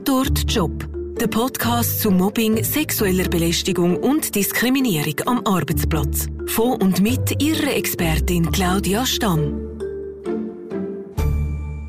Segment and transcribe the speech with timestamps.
[0.00, 0.88] Tatort Job.
[1.20, 6.26] Der Podcast zu Mobbing, sexueller Belästigung und Diskriminierung am Arbeitsplatz.
[6.46, 9.60] Von und mit ihrer Expertin Claudia Stamm.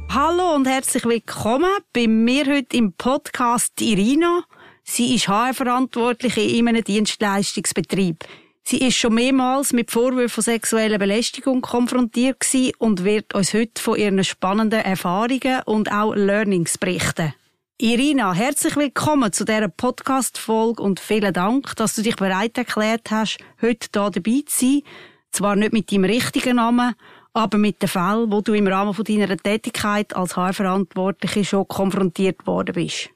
[0.10, 4.44] Hallo und herzlich willkommen bei mir heute im Podcast Irina.
[4.84, 8.26] Sie ist HR-Verantwortliche in einem Dienstleistungsbetrieb.
[8.64, 12.46] Sie ist schon mehrmals mit Vorwürfen von sexueller Belästigung konfrontiert
[12.78, 17.34] und wird uns heute von ihren spannenden Erfahrungen und auch Learnings berichten.
[17.84, 23.40] Irina, herzlich willkommen zu dieser Podcast-Folge und vielen Dank, dass du dich bereit erklärt hast,
[23.60, 24.82] heute hier dabei zu sein.
[25.32, 26.94] Zwar nicht mit deinem richtigen Namen,
[27.34, 32.46] aber mit den Fällen, wo du im Rahmen von deiner Tätigkeit als HR-Verantwortliche schon konfrontiert
[32.46, 33.10] worden bist.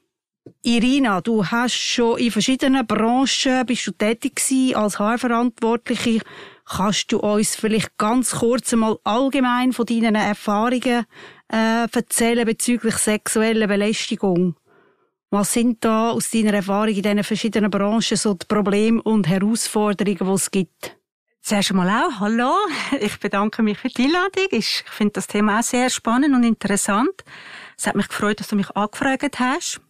[0.64, 6.22] Irina, du hast schon in verschiedenen Branchen bist du tätig gewesen als HR-Verantwortliche.
[6.64, 11.06] Kannst du uns vielleicht ganz kurz einmal allgemein von deinen Erfahrungen
[11.52, 14.56] äh, erzählen bezüglich sexueller Belästigung?
[15.30, 20.18] Was sind da aus deiner Erfahrung in diesen verschiedenen Branchen so die Probleme und Herausforderungen,
[20.18, 20.96] die es gibt?
[21.42, 22.52] Zuerst einmal auch, hallo.
[23.00, 24.46] Ich bedanke mich für die Einladung.
[24.50, 27.24] Ich finde das Thema auch sehr spannend und interessant.
[27.76, 29.80] Es hat mich gefreut, dass du mich angefragt hast.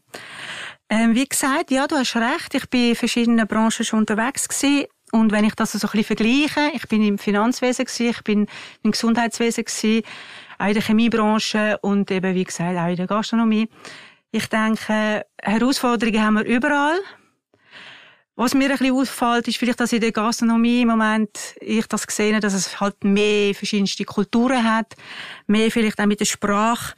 [0.89, 2.55] Ähm, wie gesagt, ja, du hast recht.
[2.55, 4.87] Ich bin in verschiedenen Branchen schon unterwegs gewesen.
[5.13, 8.47] Und wenn ich das so ein bisschen vergleiche, ich bin im Finanzwesen gewesen, ich bin
[8.83, 10.03] im Gesundheitswesen gewesen,
[10.59, 13.69] auch in der Chemiebranche und eben, wie gesagt, auch in der Gastronomie.
[14.31, 16.98] Ich denke, Herausforderungen haben wir überall.
[18.39, 22.05] Was mir ein bisschen auffällt, ist vielleicht, dass in der Gastronomie im Moment ich das
[22.09, 24.95] sehe, dass es halt mehr verschiedenste Kulturen hat,
[25.47, 26.95] mehr vielleicht auch mit der Sprache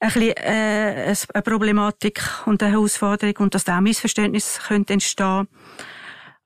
[0.00, 5.46] ein bisschen, äh, eine Problematik und eine Herausforderung und dass da auch Missverständnisse könnte entstehen.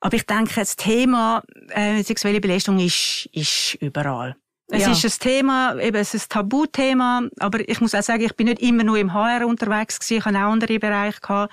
[0.01, 4.37] Aber ich denke, das Thema äh, sexuelle Belästigung ist, ist überall.
[4.69, 4.91] Es ja.
[4.91, 8.49] ist ein Thema, eben, es ist ein Tabuthema, aber ich muss auch sagen, ich bin
[8.49, 11.53] nicht immer nur im HR unterwegs gewesen, ich habe auch andere Bereiche gehabt.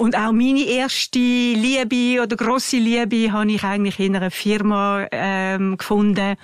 [0.00, 5.76] Und auch meine erste Liebe oder grosse Liebe habe ich eigentlich in einer Firma ähm,
[5.76, 6.36] gefunden.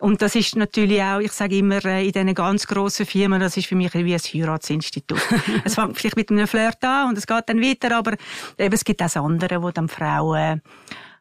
[0.00, 3.56] Und das ist natürlich auch, ich sage immer, äh, in diesen ganz grossen Firmen, das
[3.56, 5.20] ist für mich wie ein Heiratsinstitut.
[5.64, 8.14] es fängt vielleicht mit einem Flirt an und es geht dann weiter, aber
[8.58, 10.60] eben, es gibt auch andere, wo dann Frauen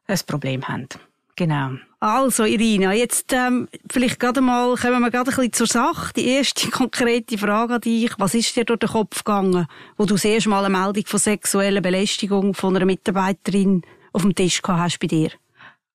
[0.08, 0.88] ein Problem haben.
[1.36, 1.72] Genau.
[2.00, 6.14] Also, Irina, jetzt ähm, vielleicht gerade mal, kommen wir gerade ein bisschen zur Sache.
[6.14, 8.12] Die erste konkrete Frage an dich.
[8.18, 9.68] Was ist dir durch den Kopf gegangen,
[9.98, 14.36] wo du das erste Mal eine Meldung von sexueller Belästigung von einer Mitarbeiterin auf dem
[14.36, 15.32] Tisch gehabt hast bei dir?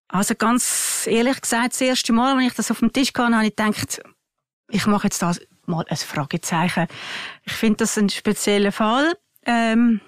[0.09, 3.47] Also ganz ehrlich gesagt, das erste Mal, als ich das auf dem Tisch hatte, habe
[3.47, 4.00] ich gedacht,
[4.70, 5.34] ich mache jetzt da
[5.66, 6.87] mal ein Fragezeichen.
[7.44, 9.12] Ich finde das ein spezieller Fall.
[9.44, 10.00] Ähm,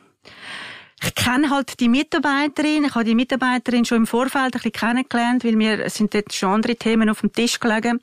[1.02, 2.84] ich kenne halt die Mitarbeiterin.
[2.84, 6.50] Ich habe die Mitarbeiterin schon im Vorfeld ein bisschen kennengelernt, weil mir sind dort schon
[6.50, 8.00] andere Themen auf dem Tisch gelegen.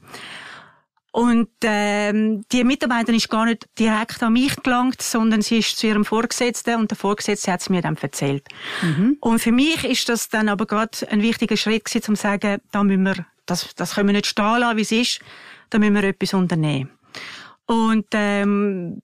[1.12, 5.88] Und ähm, die Mitarbeiterin ist gar nicht direkt an mich gelangt, sondern sie ist zu
[5.88, 8.47] ihrem Vorgesetzten und der Vorgesetzte hat es mir dann erzählt.
[8.84, 9.18] Mhm.
[9.19, 12.62] Und für mich ist das dann aber gerade ein wichtiger Schritt gewesen, um zu sagen,
[12.72, 15.19] da müssen wir, das, das können wir nicht stehen lassen, wie es ist,
[15.72, 16.91] da müssen wir etwas unternehmen.
[17.66, 19.02] Und ähm,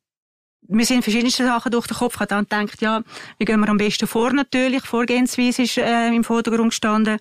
[0.68, 2.16] mir sind verschiedenste Sachen durch den Kopf.
[2.16, 3.04] Ich habe dann gedacht, ja,
[3.38, 4.84] wie gehen wir am besten vor natürlich.
[4.84, 7.20] Vorgehensweise ist äh, im Vordergrund gestanden.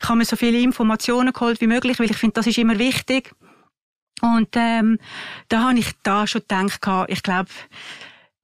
[0.00, 2.78] Ich habe mir so viele Informationen geholt wie möglich, weil ich finde, das ist immer
[2.78, 3.32] wichtig.
[4.20, 4.98] Und ähm,
[5.48, 7.50] da habe ich da schon gedacht, ich glaube,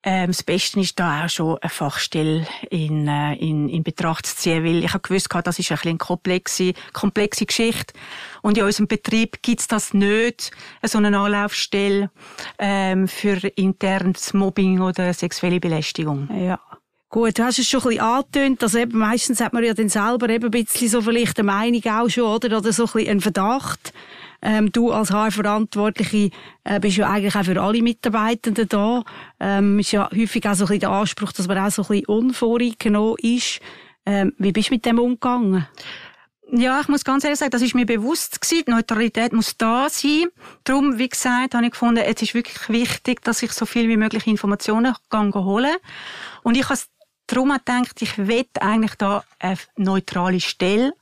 [0.03, 4.37] ähm, das Beste ist da auch schon eine Fachstelle in, äh, in, in Betracht zu
[4.37, 7.93] ziehen, weil ich habe gewusst, das ist ein bisschen eine komplexe, komplexe Geschichte.
[8.41, 10.53] Und in unserem Betrieb gibt's das nicht,
[10.83, 12.11] so eine Anlaufstelle
[12.59, 16.29] ähm, für internes Mobbing oder sexuelle Belästigung.
[16.35, 16.59] Ja.
[17.13, 19.89] Gut, du hast es schon ein bisschen angetönt, dass eben meistens hat man ja dann
[19.89, 22.57] selber eben ein bisschen so vielleicht eine Meinung auch schon, oder?
[22.57, 23.93] Oder so ein bisschen einen Verdacht.
[24.41, 26.31] Ähm, du als HR-Verantwortliche
[26.63, 29.03] äh, bist ja eigentlich auch für alle Mitarbeitenden da.
[29.41, 31.89] Ähm, ist ja häufig auch so ein bisschen der Anspruch, dass man auch so ein
[31.89, 33.59] bisschen unvoreingenommen ist.
[34.07, 35.67] Ähm, wie bist du mit dem umgegangen?
[36.53, 38.65] Ja, ich muss ganz ehrlich sagen, das ist mir bewusst gewesen.
[38.69, 40.27] Die Neutralität muss da sein.
[40.63, 43.97] Darum, wie gesagt, habe ich gefunden, es ist wirklich wichtig, dass ich so viel wie
[43.97, 45.75] möglich Informationen kann holen
[46.45, 46.79] Und ich habe
[47.31, 50.93] darum gedacht, ich will eigentlich da eine neutrale Stelle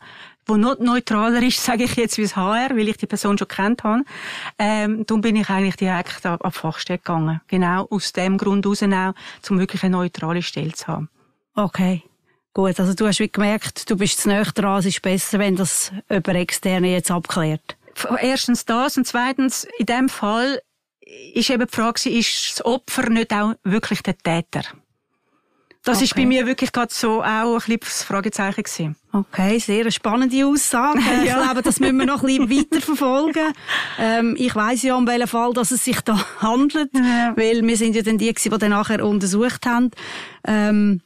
[0.48, 3.48] wo noch neutraler ist, sage ich jetzt, wie das HR, weil ich die Person schon
[3.48, 4.02] kennt habe.
[4.58, 7.40] Ähm, darum bin ich eigentlich direkt ab, ab Fachstelle gegangen.
[7.46, 11.08] Genau aus dem Grund heraus auch, um wirklich eine neutrale Stelle zu haben.
[11.54, 12.02] Okay.
[12.54, 15.54] Gut, also du hast wie gemerkt, du bist zu näher dran, es ist besser, wenn
[15.54, 17.76] das über Externe jetzt abklärt.
[18.20, 20.60] Erstens das und zweitens, in dem Fall
[21.34, 24.62] ist eben die Frage, ist das Opfer nicht auch wirklich der Täter?
[25.88, 26.04] Das okay.
[26.04, 28.96] ist bei mir wirklich gerade so auch ein bisschen das Fragezeichen gewesen.
[29.10, 30.98] Okay, sehr spannende Aussage.
[31.24, 33.54] Ich glaube, das müssen wir noch ein bisschen weiterverfolgen.
[33.98, 37.32] Ähm, ich weiss ja, um welchen Fall dass es sich da handelt, ja.
[37.36, 39.90] weil wir sind ja dann die, die dann nachher untersucht haben.
[40.46, 41.00] Ähm,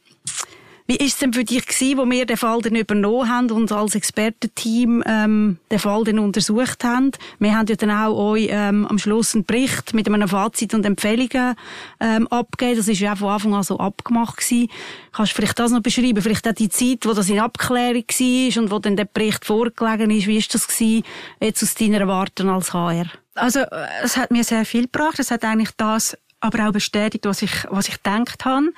[0.85, 3.71] wie ist es denn für dich gewesen, wo wir den Fall dann übernommen haben und
[3.71, 7.11] als Expertenteam ähm, den Fall dann untersucht haben?
[7.39, 10.85] Wir haben ja dann auch euch ähm, am Schluss einen Bericht mit einem Fazit und
[10.85, 11.55] Empfehlungen
[12.01, 12.77] ähm, abgegeben.
[12.77, 14.69] Das ist ja auch von Anfang an so abgemacht gewesen.
[15.13, 16.21] Kannst du vielleicht das noch beschreiben?
[16.21, 20.11] Vielleicht auch die Zeit, wo das in Abklärung war und wo dann der Bericht vorgelegen
[20.11, 20.27] ist.
[20.27, 21.03] Wie ist das gewesen,
[21.39, 23.05] jetzt aus deiner Erwartung als HR?
[23.35, 23.61] Also,
[24.03, 25.17] es hat mir sehr viel gebracht.
[25.17, 28.73] Es hat eigentlich das aber auch bestätigt, was ich, was ich gedacht habe.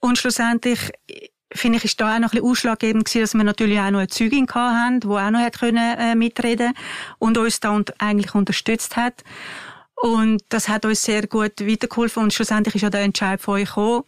[0.00, 0.90] Und schlussendlich
[1.54, 4.00] finde ich, ist da auch noch ein bisschen ausschlaggebend gewesen, dass wir natürlich auch noch
[4.00, 6.72] eine Zeugin hatten, die auch noch hat können, äh, mitreden
[7.18, 9.22] und uns da und eigentlich unterstützt hat.
[10.02, 13.68] Und das hat uns sehr gut weitergeholfen und schlussendlich ist ja der Entscheid von euch
[13.68, 14.02] gekommen.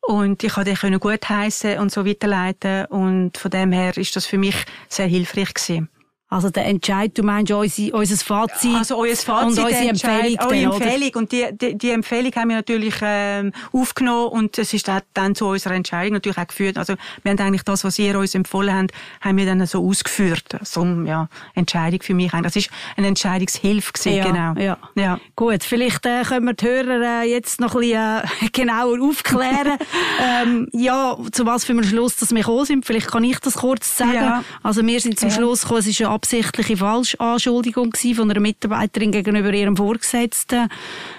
[0.00, 4.24] Und ich konnte den gut heißen und so weiterleiten und von dem her ist das
[4.24, 4.56] für mich
[4.88, 5.90] sehr hilfreich gewesen.
[6.34, 10.38] Also der Entscheid, du meinst unser, unser Fazit, also unser Fazit und unsere Empfehlung.
[10.40, 11.10] Eure Empfehlung.
[11.14, 15.46] Und die, die, die, Empfehlung haben wir natürlich ähm, aufgenommen und es ist dann zu
[15.46, 16.76] unserer Entscheidung natürlich auch geführt.
[16.76, 18.90] Also wir haben eigentlich das, was ihr uns empfohlen habt,
[19.20, 20.56] haben wir dann so ausgeführt.
[20.62, 22.32] So ja, Entscheidung für mich.
[22.32, 24.60] Das ist eine Entscheidungshilfe gewesen, ja, genau.
[24.60, 24.78] Ja.
[24.96, 25.20] ja.
[25.36, 29.78] Gut, vielleicht äh, können wir die Hörer äh, jetzt noch ein bisschen äh, genauer aufklären.
[30.20, 32.84] ähm, ja, zu was für einem Schluss dass wir gekommen sind.
[32.84, 34.14] Vielleicht kann ich das kurz sagen.
[34.14, 34.44] Ja.
[34.64, 35.30] Also wir sind zum.
[35.34, 40.70] Schluss gekommen, es ist eine absichtliche Falschanschuldigung von einer Mitarbeiterin gegenüber ihrem Vorgesetzten,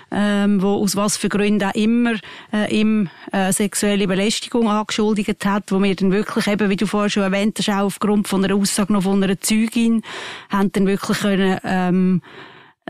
[0.10, 2.14] ähm, wo aus was für Gründen auch immer
[2.52, 7.12] äh, ihm äh, sexuelle Belästigung angeschuldigt hat, wo wir dann wirklich eben, wie du vorher
[7.12, 10.02] schon erwähnt hast, auch aufgrund von einer Aussage noch von einer Zeugin,
[10.50, 12.22] haben dann wirklich können, ähm,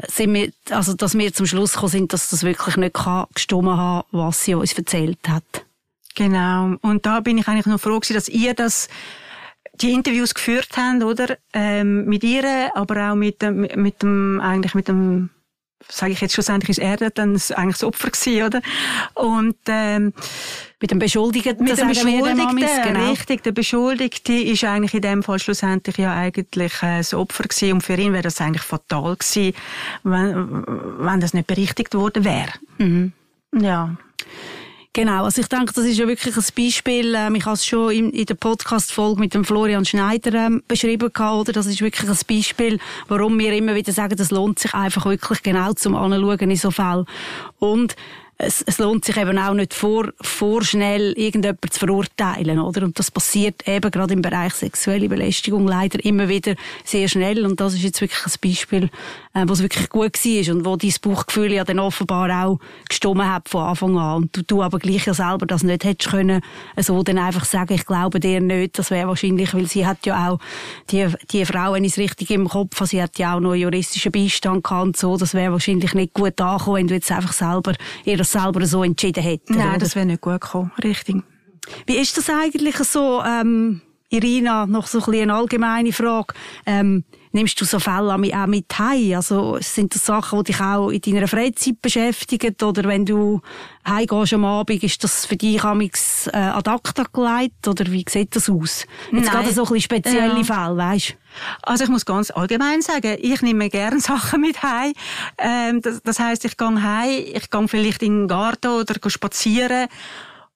[0.08, 3.66] sind wir, also, dass wir zum Schluss gekommen sind, dass das wirklich nicht kann gestimmt
[3.66, 5.66] haben, was sie uns erzählt hat.
[6.16, 6.76] Genau.
[6.82, 8.88] Und da bin ich eigentlich noch froh gewesen, dass ihr das
[9.82, 11.38] die Interviews geführt haben, oder?
[11.54, 15.30] Ähm, mit ihr, aber auch mit dem, mit dem, eigentlich mit dem,
[15.88, 18.62] sage ich jetzt schlussendlich, ist er dann eigentlich das Opfer gewesen, oder?
[19.14, 20.14] Und, ähm,
[20.82, 23.10] mit dem Beschuldigten, mit dem Beschuldigten, genau.
[23.10, 23.44] richtig.
[23.44, 27.82] Der Beschuldigte ist eigentlich in dem Fall schlussendlich ja eigentlich äh, das Opfer gewesen und
[27.82, 29.56] für ihn wäre das eigentlich fatal gewesen,
[30.04, 30.64] wenn,
[31.00, 32.52] wenn das nicht berichtigt worden wäre.
[32.78, 33.14] Mhm.
[33.60, 33.96] Ja.
[34.96, 37.14] Genau, also ich denke, das ist ja wirklich ein Beispiel.
[37.16, 41.52] Ähm, ich habe es schon in, der Podcast-Folge mit dem Florian Schneider ähm, beschrieben oder?
[41.52, 45.44] Das ist wirklich ein Beispiel, warum wir immer wieder sagen, das lohnt sich einfach wirklich
[45.44, 47.06] genau zum Anschauen in so Fällen.
[47.60, 47.98] Und
[48.38, 52.84] es, es lohnt sich eben auch nicht vor, vorschnell irgendjemand zu verurteilen, oder?
[52.84, 57.46] Und das passiert eben gerade im Bereich sexuelle Belästigung leider immer wieder sehr schnell.
[57.46, 58.84] Und das ist jetzt wirklich ein Beispiel,
[59.34, 62.60] äh, was wirklich gut war und wo dein Bauchgefühl ja dann offenbar auch
[62.90, 64.16] gestimmt hat von Anfang an.
[64.24, 66.42] Und du, du aber gleich ja selber das nicht hättest können,
[66.78, 68.78] so dann einfach sagen, ich glaube dir nicht.
[68.78, 70.40] Das wäre wahrscheinlich, weil sie hat ja auch,
[70.92, 73.56] die, die Frau, wenn ich es richtig im Kopf habe, sie hat ja auch noch
[73.56, 75.16] juristischen Beistand gehabt so.
[75.16, 77.74] Das wäre wahrscheinlich nicht gut angekommen, wenn du jetzt einfach selber
[78.04, 79.52] ihr das selber so entschieden hättest.
[79.52, 79.78] Nein, oder?
[79.80, 80.72] das wäre nicht gut gekommen.
[80.84, 81.18] Richtig.
[81.88, 86.34] Wie ist das eigentlich so, ähm, Irina, noch so ein bisschen eine allgemeine Frage.
[86.66, 89.16] Ähm, nimmst du so Fälle auch mit heim?
[89.16, 92.56] Also sind das Sachen, die dich auch in deiner Freizeit beschäftigen?
[92.62, 93.42] Oder wenn du
[93.88, 97.68] heimgehst am Abend, ist das für dich amigs äh, ad acta gelegt?
[97.68, 98.86] Oder wie sieht das aus?
[99.12, 100.44] Jetzt gerade so ein bisschen spezielle ja.
[100.44, 101.18] Fälle, weißt
[101.64, 104.94] Also ich muss ganz allgemein sagen, ich nehme gerne Sachen mit heim.
[105.40, 109.88] Ähm, das, das heisst, ich gehe heim, ich gehe vielleicht in den Garten oder spazieren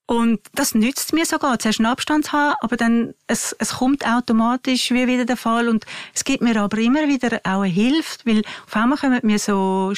[0.10, 4.08] und das nützt mir sogar, zuerst einen Abstand zu haben, aber dann, es, es kommt
[4.08, 5.86] automatisch wie wieder der Fall und
[6.16, 9.94] es gibt mir aber immer wieder auch eine Hilfe, weil auf einmal kommen mir so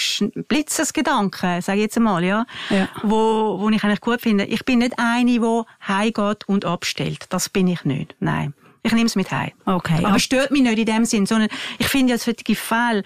[0.49, 4.43] Blitzesgedanken, sage ich jetzt einmal, ja, ja, Wo, wo ich eigentlich gut finde.
[4.43, 7.27] Ich bin nicht eine, die heimgeht und abstellt.
[7.29, 8.13] Das bin ich nicht.
[8.19, 8.53] Nein.
[8.83, 9.51] Ich nehme es mit heim.
[9.63, 10.03] Okay.
[10.03, 11.47] Aber stört mich nicht in dem Sinn, sondern
[11.79, 13.03] ich finde ja, solche Fälle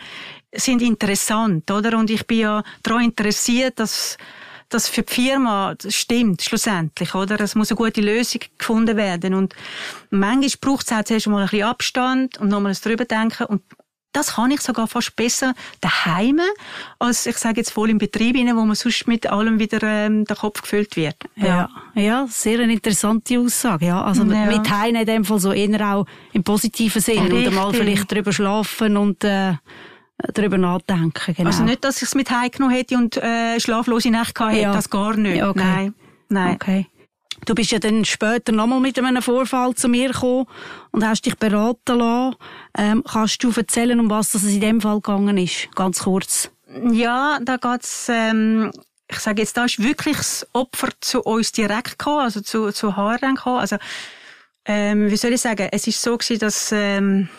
[0.53, 1.99] sind interessant, oder?
[1.99, 4.17] Und ich bin ja daran interessiert, dass
[4.75, 7.39] das für die Firma stimmt, schlussendlich, oder?
[7.39, 9.33] Es muss eine gute Lösung gefunden werden.
[9.33, 9.55] Und
[10.09, 13.61] manchmal braucht es auch zuerst mal ein bisschen Abstand und nochmal drüber denken und
[14.15, 16.39] das kann ich sogar fast besser daheim,
[16.99, 20.37] als ich sage jetzt voll im Betrieb, wo man sonst mit allem wieder ähm, der
[20.37, 21.17] Kopf gefüllt wird.
[21.35, 21.69] Ja.
[21.95, 23.87] ja, ja, sehr eine interessante Aussage.
[23.87, 24.45] Ja, also ja.
[24.45, 27.47] mit Heim in dem Fall so eher auch im positiven Sinn Richtig.
[27.47, 29.55] und mal vielleicht drüber schlafen und äh,
[30.17, 31.33] darüber nachdenken.
[31.35, 31.49] Genau.
[31.49, 34.73] Also nicht, dass ich es mit heimgenommen hätte und äh, schlaflose Nächte hätte, ja.
[34.73, 35.43] das gar nicht.
[35.43, 35.59] Okay.
[35.59, 35.93] Nein.
[36.29, 36.55] Nein.
[36.55, 36.87] Okay.
[37.45, 40.45] Du bist ja dann später nochmal mit einem Vorfall zu mir gekommen
[40.91, 42.35] und hast dich beraten lassen.
[42.77, 45.69] Ähm, kannst du erzählen, um was es in dem Fall gegangen ist?
[45.75, 46.49] Ganz kurz.
[46.91, 48.71] Ja, da geht's ähm,
[49.07, 52.95] ich sage jetzt, da ist wirklich das Opfer zu uns direkt gekommen, also zu, zu
[52.95, 53.59] HRN gekommen.
[53.59, 53.77] Also,
[54.65, 57.29] ähm, wie soll ich sagen, es ist so gewesen, dass, ähm,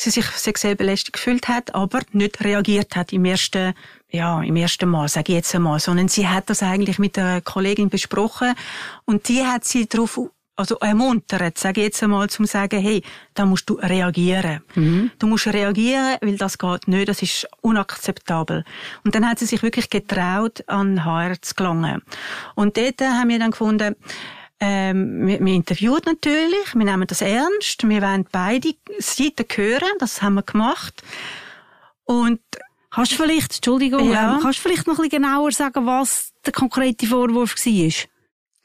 [0.00, 3.74] sie sich sexuell belästigt gefühlt hat, aber nicht reagiert hat im ersten,
[4.10, 7.40] ja, im ersten Mal, sage ich jetzt einmal, sondern sie hat das eigentlich mit der
[7.42, 8.54] Kollegin besprochen
[9.04, 10.18] und die hat sie darauf
[10.56, 13.02] also ermuntert, sage ich jetzt einmal, zum sagen, hey,
[13.32, 14.60] da musst du reagieren.
[14.74, 15.10] Mhm.
[15.18, 18.64] Du musst reagieren, weil das geht nicht, das ist unakzeptabel.
[19.02, 22.02] Und dann hat sie sich wirklich getraut, an HR zu gelangen.
[22.56, 23.96] Und dort haben wir dann gefunden,
[24.60, 30.22] ähm, wir, wir interviewen natürlich, wir nehmen das ernst, wir wollen beide Seiten hören, das
[30.22, 31.02] haben wir gemacht.
[32.04, 32.40] Und
[32.92, 34.34] Kannst du vielleicht, Entschuldigung, ja.
[34.34, 37.92] ähm, kannst du vielleicht noch ein bisschen genauer sagen, was der konkrete Vorwurf war?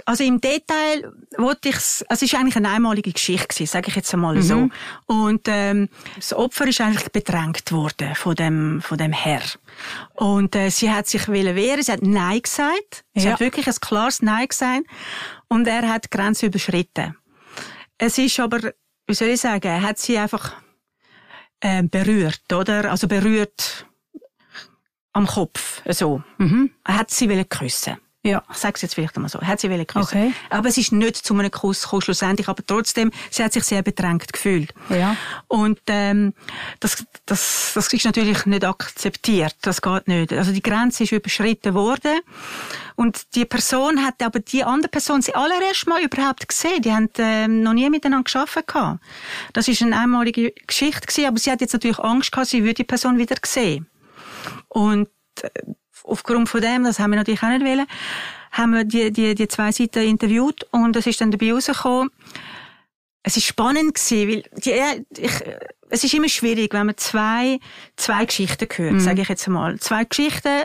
[0.08, 3.96] Also im Detail wollte ich also es ist eigentlich eine einmalige Geschichte gewesen, sage ich
[3.96, 4.42] jetzt einmal mhm.
[4.42, 4.70] so.
[5.08, 9.42] Und ähm, das Opfer ist eigentlich bedrängt worden von dem von dem Herr.
[10.14, 13.04] Und äh, sie hat sich wehren, sie hat Nein gesagt.
[13.16, 13.34] Sie ja.
[13.34, 14.84] hat wirklich ein klares Nein gesagt.
[15.48, 17.16] Und er hat die Grenze überschritten.
[17.98, 18.74] Es ist aber,
[19.08, 20.54] wie soll ich sagen, er hat sie einfach
[21.62, 22.92] äh, berührt, oder?
[22.92, 23.86] Also berührt
[25.14, 26.22] am Kopf, so.
[26.38, 26.72] Mhm.
[26.84, 27.98] Er hat sie küssen.
[28.25, 28.44] Ja.
[28.51, 29.39] Ich sage es jetzt vielleicht einmal so.
[29.39, 30.17] Hat sie wollen küssen.
[30.17, 30.34] Okay.
[30.50, 32.48] Aber es ist nicht zu einem Kuss gekommen, schlussendlich.
[32.48, 34.74] Aber trotzdem, sie hat sich sehr bedrängt gefühlt.
[34.89, 35.15] Ja.
[35.48, 36.34] Und, ähm,
[36.79, 39.55] das, das, das ist natürlich nicht akzeptiert.
[39.62, 40.34] Das geht nicht.
[40.34, 42.20] Also die Grenze ist überschritten worden.
[42.96, 46.82] Und die Person hat aber die andere Person sie allererst mal überhaupt gesehen.
[46.82, 48.15] Die haben ähm, noch nie miteinander.
[48.25, 49.01] Gehabt.
[49.53, 52.75] Das ist eine einmalige Geschichte gewesen, aber sie hat jetzt natürlich Angst gehabt, sie würde
[52.75, 53.88] die Person wieder sehen.
[54.70, 55.10] Und
[55.41, 55.50] äh,
[56.06, 57.86] aufgrund von dem, das haben wir natürlich auch nicht wollen,
[58.52, 62.12] haben wir die, die, die zwei Seiten interviewt und es ist dann dabei rausgekommen,
[63.24, 65.32] es ist spannend gewesen, weil die, ich,
[65.90, 67.60] es ist immer schwierig, wenn man zwei,
[67.96, 69.00] zwei Geschichten hört, mhm.
[69.00, 69.80] sage ich jetzt einmal.
[69.80, 70.64] Zwei Geschichten,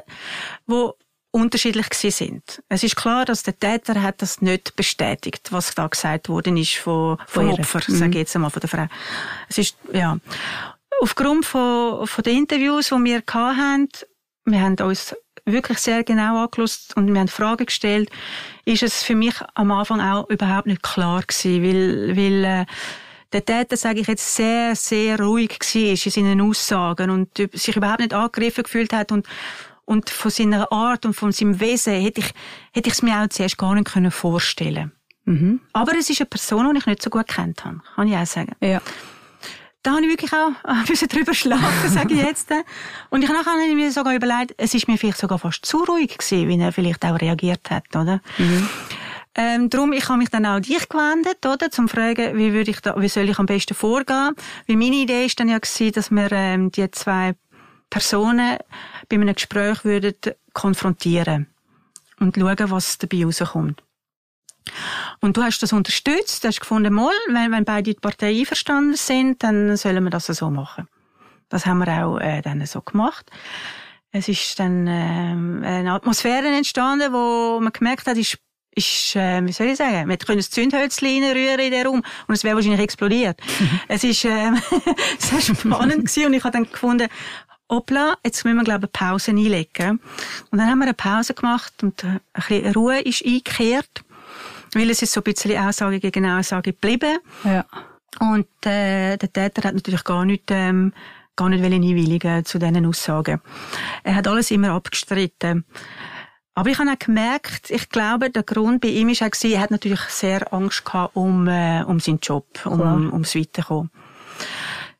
[0.66, 0.94] wo
[1.30, 2.62] unterschiedlich gewesen sind.
[2.68, 6.74] Es ist klar, dass der Täter hat das nicht bestätigt, was da gesagt worden ist
[6.76, 7.96] von, vom Opfer, mhm.
[7.96, 8.86] sage ich jetzt einmal, von der Frau.
[9.48, 10.18] Es ist, ja.
[11.00, 13.88] Aufgrund von, von den Interviews, die wir hatten,
[14.44, 15.14] wir haben uns
[15.52, 18.10] wirklich sehr genau angeschaut und wir haben Fragen gestellt,
[18.64, 22.66] ist es für mich am Anfang auch überhaupt nicht klar gewesen, weil, weil äh,
[23.32, 28.00] der Täter, sage ich jetzt, sehr, sehr ruhig war in seinen Aussagen und sich überhaupt
[28.00, 29.26] nicht angegriffen gefühlt hat und
[29.86, 32.32] und von seiner Art und von seinem Wesen hätte ich,
[32.72, 34.92] hätte ich es mir auch zuerst gar nicht können vorstellen
[35.24, 35.60] mhm.
[35.72, 38.26] Aber es ist eine Person, die ich nicht so gut kennt habe, kann ich auch
[38.26, 38.54] sagen.
[38.60, 38.80] Ja
[39.82, 42.50] da habe ich wirklich auch ein bisschen drüber schlafen, sage ich jetzt.
[43.10, 46.16] Und ich nachher habe mir sogar überlegt, es ist mir vielleicht sogar fast zu ruhig
[46.16, 48.20] gewesen, wie er vielleicht auch reagiert hat, oder?
[48.38, 48.68] Mhm.
[49.36, 51.70] Ähm, darum, ich habe mich dann auch an dich gewendet, oder?
[51.70, 54.34] Zum fragen, wie würde ich da, wie soll ich am besten vorgehen?
[54.66, 57.34] Weil meine Idee ist dann ja gewesen, dass wir, ähm, die zwei
[57.90, 58.58] Personen
[59.08, 60.14] bei einem Gespräch würden
[60.52, 61.46] konfrontieren
[62.18, 63.82] und schauen, was dabei rauskommt.
[65.20, 69.42] Und du hast das unterstützt, du hast gefunden, mal, wenn, wenn beide Parteien einverstanden sind,
[69.42, 70.88] dann sollen wir das so machen.
[71.48, 73.30] Das haben wir auch äh, dann so gemacht.
[74.12, 78.38] Es ist dann äh, eine Atmosphäre entstanden, wo man gemerkt hat, ist
[78.72, 82.34] ist, äh, wie soll ich sagen, wir können das Zündhölzchen reinrühren in den Raum und
[82.34, 83.40] es wäre wahrscheinlich explodiert.
[83.88, 84.52] Es ist äh,
[85.18, 87.08] sehr spannend gewesen und ich habe dann gefunden,
[87.68, 90.00] hoppla, jetzt müssen wir, glaube ich, eine Pause einlegen.
[90.50, 94.04] Und dann haben wir eine Pause gemacht und ein bisschen Ruhe ist eingekehrt.
[94.74, 97.18] Weil es ist so ein bisschen Aussage gegen Aussage geblieben.
[97.44, 97.64] Ja.
[98.18, 100.92] Und äh, der Täter hat natürlich gar nicht, ähm,
[101.36, 103.40] gar nicht einwilligen zu diesen Aussagen.
[104.02, 105.64] Er hat alles immer abgestritten.
[106.54, 109.70] Aber ich habe auch gemerkt, ich glaube, der Grund bei ihm war auch, er hat
[109.70, 113.90] natürlich sehr Angst gehabt um, äh, um seinen Job, um, um, ums Weiterkommen.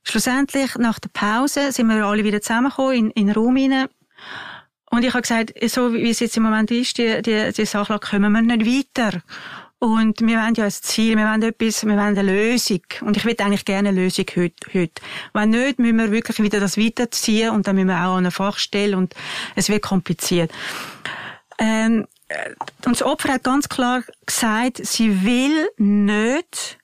[0.03, 3.89] Schlussendlich, nach der Pause, sind wir alle wieder zusammengekommen in, in den Raum hinein.
[4.91, 7.99] Und ich habe gesagt, so wie es jetzt im Moment ist, die, die, die Sache
[7.99, 9.23] kommen wir nicht weiter.
[9.81, 12.83] Und wir wollen ja ein Ziel, wir wollen etwas, wir wollen eine Lösung.
[13.01, 14.55] Und ich will eigentlich gerne eine Lösung heute.
[14.75, 15.03] heute.
[15.33, 18.31] Wenn nicht, müssen wir wirklich wieder das weiterziehen und dann müssen wir auch an eine
[18.31, 19.15] Fachstelle und
[19.57, 20.53] es wird kompliziert.
[21.59, 22.07] Ähm,
[22.85, 26.79] und das Opfer hat ganz klar gesagt, sie will nicht,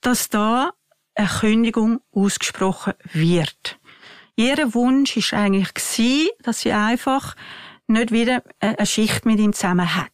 [0.00, 0.70] dass da
[1.14, 3.78] eine Kündigung ausgesprochen wird.
[4.34, 5.74] Ihr Wunsch ist eigentlich
[6.42, 7.36] dass sie einfach
[7.86, 10.13] nicht wieder eine Schicht mit ihm zusammen hat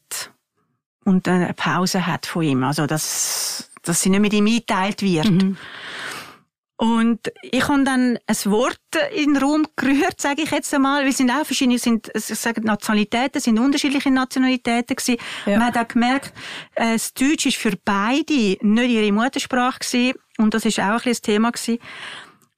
[1.05, 2.65] und eine Pause hat von ihm.
[2.65, 5.31] Also, dass, dass sie nicht mit ihm eingeteilt wird.
[5.31, 5.57] Mhm.
[6.81, 8.81] Und ich habe dann ein Wort
[9.15, 11.05] in den Raum gerührt, sage ich jetzt einmal.
[11.05, 15.21] Wir sind auch verschiedene, sind, ich sage, Nationalitäten, sind unterschiedliche Nationalitäten gewesen.
[15.45, 15.59] Ja.
[15.59, 16.33] Man hat auch gemerkt,
[16.77, 20.19] äh, das Deutsch ist für beide nicht ihre Muttersprache gewesen.
[20.39, 21.79] Und das ist auch ein bisschen das Thema gewesen.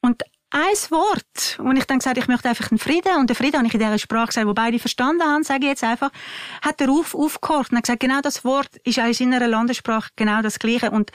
[0.02, 0.22] Und
[0.52, 1.58] ein Wort.
[1.58, 3.16] Und ich dann gesagt, ich möchte einfach einen Frieden.
[3.18, 5.70] Und den Frieden habe ich in dieser Sprache gesagt, wo beide verstanden haben, sage ich
[5.70, 6.10] jetzt einfach,
[6.60, 10.10] hat er auf, aufgehört und hat gesagt, genau das Wort ist auch in seiner Landessprache
[10.14, 10.90] genau das Gleiche.
[10.90, 11.10] Und,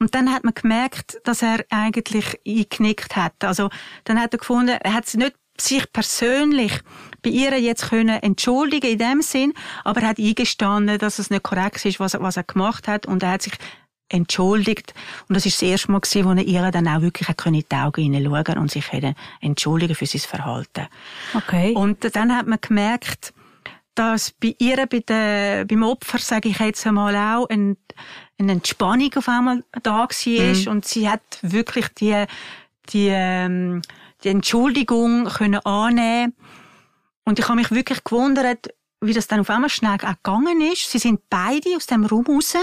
[0.00, 3.44] und dann hat man gemerkt, dass er eigentlich eingeknickt hat.
[3.44, 3.70] Also,
[4.04, 6.80] dann hat er gefunden, er hat nicht sich persönlich
[7.22, 9.52] bei ihr jetzt können entschuldigen in dem Sinn,
[9.84, 13.06] aber er hat eingestanden, dass es nicht korrekt ist, was er, was er gemacht hat
[13.06, 13.52] und er hat sich
[14.12, 14.94] entschuldigt.
[15.28, 17.74] Und das ist das erste Mal gewesen, wo er ihr dann auch wirklich in die
[17.74, 18.84] Augen hineinschauen und sich
[19.40, 20.86] entschuldigen für sein Verhalten.
[21.34, 21.72] Okay.
[21.74, 23.32] Und dann hat man gemerkt,
[23.94, 27.76] dass bei ihr, bei der, beim Opfer, sage ich jetzt einmal auch, ein,
[28.38, 30.68] eine Entspannung auf einmal da war mhm.
[30.68, 32.24] und sie hat wirklich die,
[32.88, 33.82] die, ähm,
[34.24, 36.34] die Entschuldigung können annehmen
[37.24, 38.68] und ich habe mich wirklich gewundert,
[39.00, 40.90] wie das dann auf einmal schnell auch gegangen ist.
[40.90, 42.54] Sie sind beide aus dem Raum raus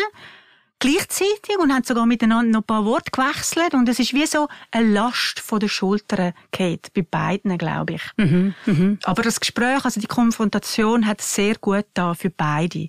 [0.79, 4.47] gleichzeitig und haben sogar miteinander noch ein paar Worte gewechselt und es ist wie so
[4.71, 8.01] eine Last von den Schultern geht bei beiden, glaube ich.
[8.17, 8.97] Mhm, mh.
[9.03, 12.87] Aber das Gespräch, also die Konfrontation hat sehr gut da für beide.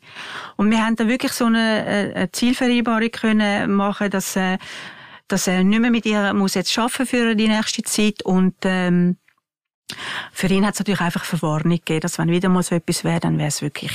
[0.56, 4.58] Und wir haben da wirklich so eine, äh, eine Zielvereinbarung können machen, dass, äh,
[5.26, 9.16] dass er nicht mehr mit ihr muss jetzt schaffen für die nächste Zeit und ähm,
[10.32, 13.20] für ihn hat es natürlich einfach Verwarnung gegeben, dass wenn wieder mal so etwas wäre,
[13.20, 13.92] dann wäre es wirklich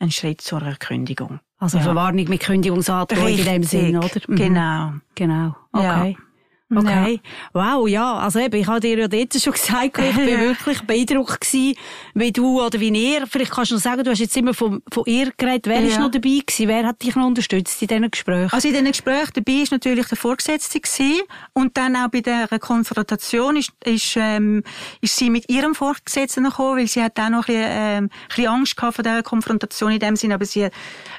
[0.00, 1.40] ein Schritt zur Kündigung.
[1.58, 1.84] Also ja.
[1.84, 4.08] Verwarnung mit Kündigungsandrohung in dem Sinn, oder?
[4.26, 4.34] Mhm.
[4.36, 4.92] Genau.
[5.14, 5.56] Genau.
[5.72, 6.16] Okay.
[6.18, 6.29] Ja.
[6.74, 7.20] Okay.
[7.54, 7.76] Ja.
[7.76, 8.18] Wow, ja.
[8.18, 11.76] Also eben, ich habe dir ja dort schon gesagt, ich bin wirklich beeindruckt gewesen,
[12.14, 14.80] wie du oder wie ihr, vielleicht kannst du noch sagen, du hast jetzt immer von,
[14.92, 15.66] von ihr geredet.
[15.66, 15.88] Wer ja.
[15.88, 16.68] ist noch dabei gewesen?
[16.68, 18.52] Wer hat dich noch unterstützt in diesen Gesprächen?
[18.52, 21.22] Also in diesen Gesprächen dabei ist natürlich der Vorgesetzte gewesen.
[21.54, 24.62] Und dann auch bei der Konfrontation ist, ist, ähm,
[25.00, 28.10] ist sie mit ihrem Vorgesetzten gekommen, weil sie hat auch noch ein bisschen, ähm, ein
[28.28, 30.68] bisschen Angst gehabt vor dieser Konfrontation in dem Sinne, aber sie,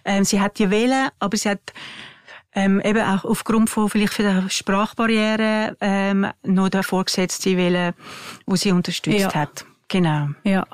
[0.05, 1.73] ähm, sie hat die wählen, aber sie hat
[2.53, 7.93] ähm, eben auch aufgrund von vielleicht von der Sprachbarriere ähm, noch der Vorgesetzte wählen,
[8.45, 9.33] wo sie unterstützt ja.
[9.33, 9.65] hat.
[9.87, 10.29] Genau.
[10.43, 10.65] Ja.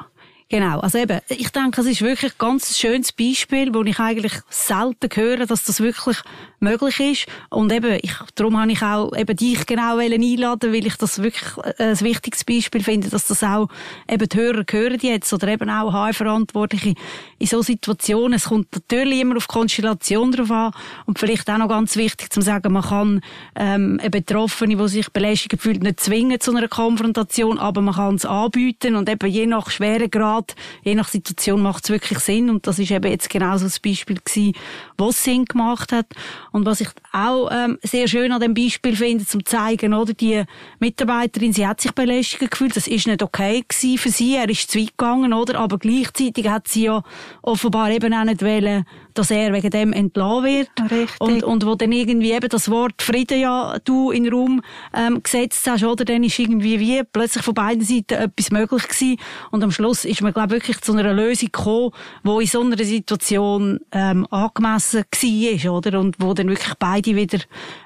[0.50, 4.32] Genau, also eben, ich denke, es ist wirklich ein ganz schönes Beispiel, wo ich eigentlich
[4.50, 6.20] selten höre, dass das wirklich
[6.62, 7.26] möglich ist.
[7.50, 11.52] Und eben, ich, darum habe ich auch eben dich genau einladen, weil ich das wirklich
[11.78, 13.68] ein wichtiges Beispiel finde, dass das auch
[14.10, 16.94] eben die Hörer hören jetzt oder eben auch HR-Verantwortliche
[17.40, 18.34] in so Situationen.
[18.34, 20.72] Es kommt natürlich immer auf Konstellation drauf an
[21.06, 23.22] und vielleicht auch noch ganz wichtig zu sagen, man kann
[23.56, 28.16] ähm, eine Betroffene, die sich belästigt fühlt, nicht zwingen zu einer Konfrontation, aber man kann
[28.16, 30.37] es anbieten und eben je nach Schweregrad,
[30.84, 33.72] je nach Situation macht es wirklich Sinn und das ist eben jetzt genau so ein
[33.84, 34.54] Beispiel gewesen,
[34.98, 36.08] was Sinn gemacht hat.
[36.52, 40.44] Und was ich auch ähm, sehr schön an dem Beispiel finde, zum zeigen, oder die
[40.80, 44.72] Mitarbeiterin, sie hat sich belästigt gefühlt, das ist nicht okay gewesen für sie, er ist
[44.72, 45.60] zu weit gegangen, oder?
[45.60, 47.04] Aber gleichzeitig hat sie ja
[47.42, 48.86] offenbar eben auch nicht wollen,
[49.18, 50.70] dass er wegen dem entlassen wird.
[50.92, 51.20] Richtig.
[51.20, 54.62] Und, und wo dann irgendwie eben das Wort Frieden ja du in den Raum
[54.94, 56.06] ähm, gesetzt hast, oder?
[56.06, 59.18] Dann ist irgendwie wie plötzlich von beiden Seiten etwas möglich gewesen.
[59.52, 61.92] Und am Schluss ist man, glaube wirklich zu einer Lösung gekommen,
[62.24, 66.00] wo in so einer Situation ähm, angemessen war, oder?
[66.00, 67.40] Und wo dann wirklich beide wieder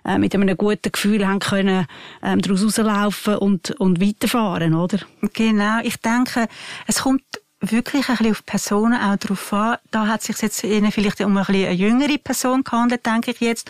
[0.06, 1.86] äh, mit einem guten Gefühl haben können,
[2.24, 5.00] ähm, daraus rauslaufen und, und weiterfahren, oder?
[5.34, 5.80] Genau.
[5.84, 6.48] Ich denke,
[6.88, 7.24] es kommt
[7.62, 9.78] wirklich ein bisschen auf Personen auch drauf an.
[9.92, 13.40] Da hat sich jetzt ihnen vielleicht um ein bisschen eine jüngere Person gehandelt, denke ich
[13.40, 13.70] jetzt.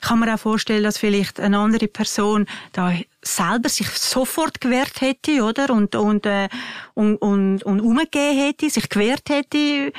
[0.00, 5.00] Ich kann mir auch vorstellen, dass vielleicht eine andere Person da selber sich sofort gewehrt
[5.00, 5.70] hätte, oder?
[5.70, 6.48] Und, und, äh,
[6.94, 9.92] und, und, und umgegeben hätte, sich gewehrt hätte,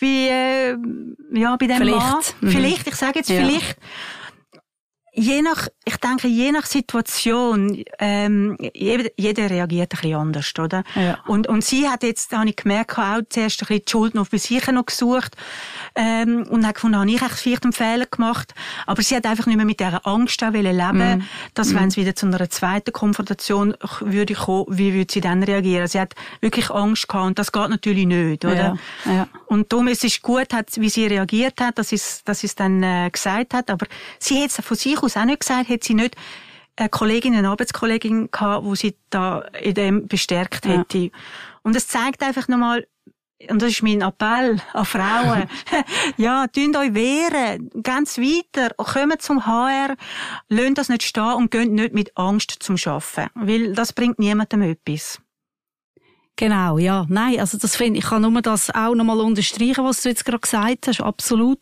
[0.00, 0.76] bei, äh,
[1.32, 1.98] ja, bei dem vielleicht.
[1.98, 2.22] Mann.
[2.40, 2.50] Mhm.
[2.50, 3.38] Vielleicht, ich sage jetzt ja.
[3.38, 3.76] vielleicht
[5.16, 10.84] je nach, ich denke, je nach Situation, ähm, jeder, jeder reagiert ein bisschen anders, oder?
[10.94, 11.18] Ja.
[11.26, 14.28] Und, und sie hat jetzt, habe ich gemerkt, auch zuerst ein bisschen die Schuld noch
[14.28, 15.34] bei sich noch gesucht,
[15.94, 18.54] ähm, und hat gefunden, habe ich echt vielleicht einen Fehler gemacht.
[18.86, 21.22] Aber sie hat einfach nicht mehr mit dieser Angst auch leben mm.
[21.54, 25.88] dass wenn es wieder zu einer zweiten Konfrontation würde kommen, wie würde sie dann reagieren?
[25.88, 28.76] Sie hat wirklich Angst gehabt, und das geht natürlich nicht, oder?
[29.06, 29.12] Ja.
[29.12, 29.28] Ja.
[29.56, 32.82] Und darum ist es gut, wie sie reagiert hat, dass sie es, dass es dann
[32.82, 33.86] äh, gesagt hat, aber
[34.18, 36.14] sie hat es von sich durchaus auch nicht gesagt, hat sie nicht
[36.76, 40.98] eine Kollegin, eine Arbeitskollegin gehabt, wo sie da in dem bestärkt hätte.
[40.98, 41.10] Ja.
[41.62, 42.86] Und es zeigt einfach nochmal,
[43.48, 45.48] und das ist mein Appell an Frauen.
[46.18, 47.70] ja, tun euch wehren.
[47.82, 48.74] Ganz weiter.
[48.74, 49.96] Kommt zum HR.
[50.48, 53.30] Lasst das nicht stehen und geht nicht mit Angst zum Arbeiten.
[53.34, 55.20] Weil das bringt niemandem etwas.
[56.38, 57.06] Genau, ja.
[57.08, 60.40] Nein, also das finde ich, kann nur das auch nochmal unterstreichen, was du jetzt gerade
[60.40, 61.00] gesagt hast.
[61.00, 61.60] Absolut.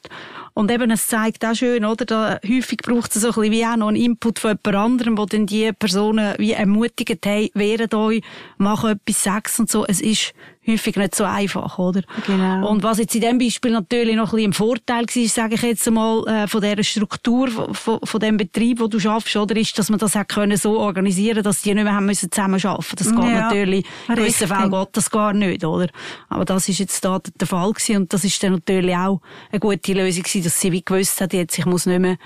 [0.55, 2.05] Und eben, es zeigt auch schön, oder?
[2.05, 5.19] Da, häufig braucht es so ein bisschen wie auch noch einen Input von jemand anderem,
[5.19, 8.23] wo dann die Personen wie ermutigt, hey, wehret euch,
[8.57, 9.85] mach etwas, Sex und so.
[9.85, 10.33] Es ist
[10.67, 12.03] häufig nicht so einfach, oder?
[12.27, 12.71] Genau.
[12.71, 15.63] Und was jetzt in dem Beispiel natürlich noch ein bisschen ein Vorteil war, sage ich
[15.63, 19.79] jetzt einmal, äh, von dieser Struktur, von, von dem Betrieb, wo du schaffst, oder, ist,
[19.79, 22.97] dass man das auch können so organisieren, dass die nicht mehr haben müssen zusammen arbeiten.
[22.97, 24.49] Das geht Ja, natürlich, in gewissen.
[24.49, 25.89] Fällen geht das gar nicht, oder?
[26.29, 29.61] Aber das ist jetzt da der Fall gewesen und das ist dann natürlich auch eine
[29.61, 32.17] gute Lösung gewesen, dass sie wie gewusst hat, jetzt, ich muss nicht mehr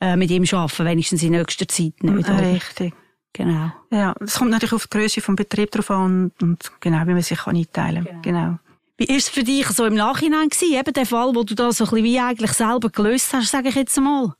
[0.00, 2.52] äh, mit ihm arbeiten, wenigstens in nächster Zeit nicht, oder?
[2.52, 2.94] Richtig.
[3.32, 3.70] Genau.
[3.90, 7.12] Ja, es kommt natürlich auf die Größe vom Betrieb drauf an und, und genau, wie
[7.12, 8.22] man sich kann einteilen kann.
[8.22, 8.58] Genau.
[8.98, 10.72] Wie ist es für dich so im Nachhinein gewesen?
[10.72, 13.68] Eben der Fall, wo du da so ein bisschen wie eigentlich selber gelöst hast, sage
[13.68, 14.32] ich jetzt mal.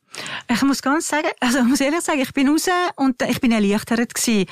[0.50, 3.52] Ich muss ganz sagen, also ich muss ehrlich sagen, ich bin raus und ich bin
[3.52, 4.46] erleichtert gewesen.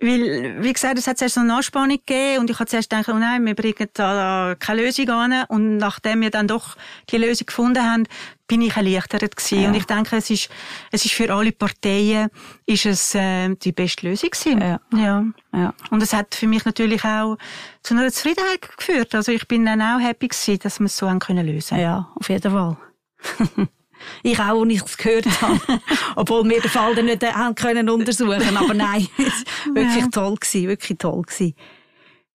[0.00, 3.08] Weil, wie gesagt, es hat zuerst so eine Anspannung gegeben und ich habe zuerst gedacht,
[3.08, 5.44] oh nein, wir bringen da keine Lösung an.
[5.48, 6.76] Und nachdem wir dann doch
[7.10, 8.04] die Lösung gefunden haben,
[8.46, 9.62] bin ich erleichtert gewesen.
[9.62, 9.68] Ja.
[9.68, 10.50] Und ich denke, es ist,
[10.90, 12.28] es ist für alle Parteien
[12.66, 14.60] ist es, äh, die beste Lösung gewesen.
[14.60, 14.80] Ja.
[14.96, 15.24] ja.
[15.52, 15.74] Ja.
[15.90, 17.36] Und es hat für mich natürlich auch
[17.82, 19.14] zu einer Zufriedenheit geführt.
[19.14, 21.78] Also ich bin dann auch happy gewesen, dass wir es so haben können lösen.
[21.78, 22.76] Ja, auf jeden Fall.
[24.22, 25.60] ich auch, als ich es gehört habe.
[26.16, 28.56] Obwohl wir den Fall dann nicht äh, haben können untersuchen.
[28.56, 31.54] Aber nein, es war wirklich toll gewesen, wirklich toll gewesen.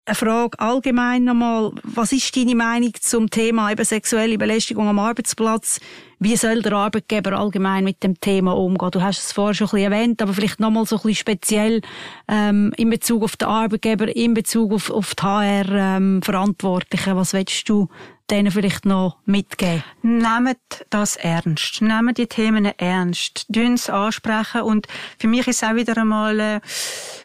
[0.05, 1.71] Eine Frage allgemein nochmal.
[1.83, 5.79] Was ist deine Meinung zum Thema eben sexuelle Belästigung am Arbeitsplatz?
[6.19, 8.91] Wie soll der Arbeitgeber allgemein mit dem Thema umgehen?
[8.91, 11.81] Du hast es vorher schon ein bisschen erwähnt, aber vielleicht nochmal so ein bisschen speziell
[12.27, 17.15] ähm, in Bezug auf den Arbeitgeber, in Bezug auf, auf die HR-Verantwortlichen.
[17.15, 17.87] Was willst du
[18.29, 19.83] denen vielleicht noch mitgeben?
[20.01, 21.81] Nehmt das ernst.
[21.81, 23.45] Nehmt die Themen ernst.
[23.49, 24.61] Dün's ansprechen.
[24.61, 26.59] Und für mich ist auch wieder einmal äh,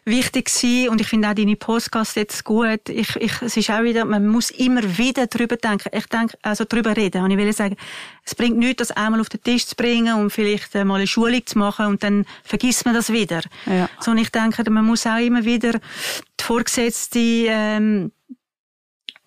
[0.05, 2.89] wichtig gewesen, und ich finde auch deine Podcast jetzt gut.
[2.89, 5.89] Ich, ich, es ist auch wieder, man muss immer wieder drüber denken.
[5.91, 7.23] Ich denke, also drüber reden.
[7.23, 7.75] Und ich will sagen,
[8.25, 11.45] es bringt nichts, das einmal auf den Tisch zu bringen und vielleicht mal eine Schulung
[11.45, 13.41] zu machen und dann vergisst man das wieder.
[13.67, 13.87] Ja.
[13.99, 18.11] Sondern ich denke, man muss auch immer wieder die Vorgesetzte, ähm,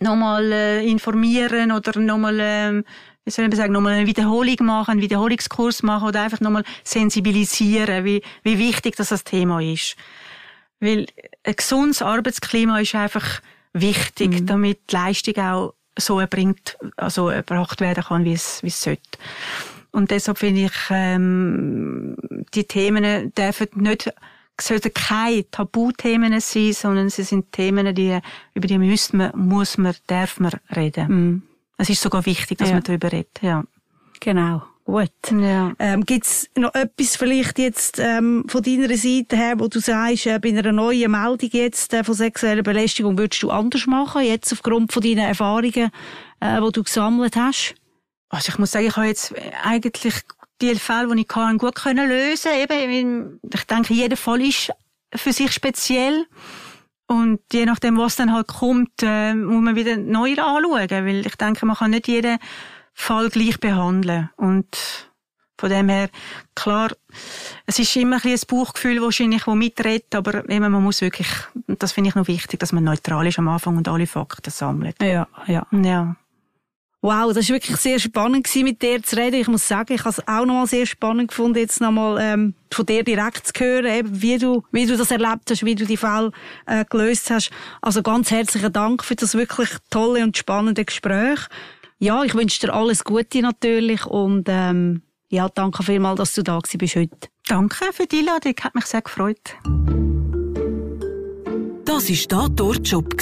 [0.01, 2.85] nochmal äh, informieren oder nochmal, ähm,
[3.25, 8.05] wie soll ich sagen, nochmal eine Wiederholung machen, einen Wiederholungskurs machen oder einfach nochmal sensibilisieren,
[8.05, 9.97] wie, wie wichtig das, das Thema ist.
[10.81, 11.07] Weil
[11.45, 13.41] ein gesundes Arbeitsklima ist einfach
[13.73, 18.81] wichtig, damit die Leistung auch so erbringt, also erbracht werden kann, wie es, wie es
[18.81, 19.03] sollte.
[19.91, 22.17] Und deshalb finde ich, ähm,
[22.55, 24.13] die Themen dürfen nicht,
[24.61, 28.19] sollten keine Tabuthemen sein, sondern sie sind Themen, die,
[28.55, 31.43] über die müsste man, muss man, darf man reden.
[31.77, 32.75] Es ist sogar wichtig, dass Ja.
[32.75, 33.65] man darüber redet, ja.
[34.21, 34.63] Genau.
[34.89, 35.11] Gut.
[35.31, 35.75] Ja.
[35.79, 40.39] Ähm, gibt's noch etwas vielleicht jetzt ähm, von deiner Seite her, wo du sagst, äh,
[40.39, 44.91] bei einer neuen Meldung jetzt äh, von sexueller Belästigung würdest du anders machen, jetzt aufgrund
[44.91, 45.91] von deinen Erfahrungen,
[46.41, 47.75] äh, die du gesammelt hast?
[48.31, 50.23] Also ich muss sagen, ich habe jetzt eigentlich
[50.63, 52.53] die Fälle, die ich hatte, gut können lösen.
[52.55, 54.73] Eben, ich denke, jeder Fall ist
[55.15, 56.25] für sich speziell.
[57.07, 60.89] Und je nachdem, was dann halt kommt, äh, muss man wieder neu anschauen.
[60.89, 62.39] Weil ich denke, man kann nicht jeden
[63.01, 64.31] Fall gleich behandeln.
[64.37, 64.67] Und
[65.59, 66.09] von dem her,
[66.55, 66.91] klar,
[67.67, 71.29] es ist immer ein, bisschen ein Bauchgefühl wahrscheinlich, das mitredet, aber eben, man muss wirklich,
[71.67, 75.03] das finde ich noch wichtig, dass man neutral ist am Anfang und alle Fakten sammelt.
[75.03, 75.67] Ja, ja.
[75.73, 76.17] Ja.
[77.01, 79.37] Wow, das war wirklich sehr spannend gewesen, mit dir zu reden.
[79.37, 82.87] Ich muss sagen, ich habe es auch nochmal sehr spannend gefunden, jetzt nochmal ähm, von
[82.87, 85.97] dir direkt zu hören, eben, wie, du, wie du das erlebt hast, wie du die
[85.97, 86.33] Fälle
[86.67, 87.51] äh, gelöst hast.
[87.81, 91.39] Also ganz herzlichen Dank für das wirklich tolle und spannende Gespräch.
[91.99, 96.59] Ja, ich wünsche dir alles Gute natürlich und ähm, ja, danke vielmals, dass du da
[96.59, 97.29] gewesen bist heute.
[97.49, 99.57] Danke für die Einladung, hat mich sehr gefreut.
[101.85, 103.17] Das war «Da dort Job»,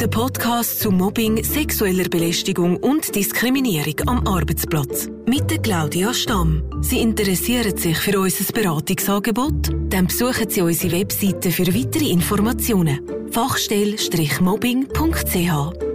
[0.00, 5.08] der Podcast zu Mobbing, sexueller Belästigung und Diskriminierung am Arbeitsplatz.
[5.26, 6.64] Mit der Claudia Stamm.
[6.80, 9.70] Sie interessieren sich für unser Beratungsangebot?
[9.88, 13.00] Dann besuchen Sie unsere Webseite für weitere Informationen.
[13.30, 15.93] Fachstelle-mobbing.ch